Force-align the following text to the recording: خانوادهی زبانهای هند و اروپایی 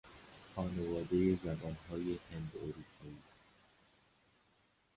خانوادهی 0.55 1.39
زبانهای 1.43 2.19
هند 2.31 2.51
و 2.55 2.57
اروپایی 2.57 3.23